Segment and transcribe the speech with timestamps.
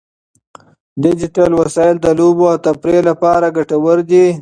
[1.03, 4.25] ډیجیټل وسایل د لوبو او تفریح لپاره ګټور دي.